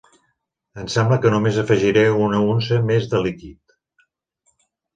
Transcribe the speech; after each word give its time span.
Em 0.83 0.87
sembla 0.93 1.19
que 1.25 1.31
només 1.35 1.59
afegiré 1.65 2.07
una 2.29 2.41
unça 2.55 2.81
més 2.89 3.07
de 3.15 3.23
líquid. 3.29 3.61